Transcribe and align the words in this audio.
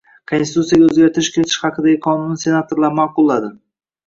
Konstitutsiyaga 0.29 0.87
oʻzgartish 0.87 1.29
kiritish 1.35 1.59
haqidagi 1.67 2.01
qonunni 2.07 2.41
senatorlar 2.45 2.97
maʼqulladi. 3.03 3.55